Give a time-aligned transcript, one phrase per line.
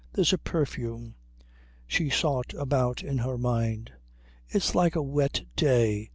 [0.13, 1.13] There's a perfume...."
[1.85, 3.91] She sought about in her mind
[4.49, 6.09] "It's like a wet day.